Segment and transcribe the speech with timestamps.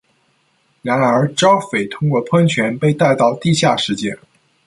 [0.81, 4.17] 然而 ，Jaufre 通过喷泉被带到地下世界。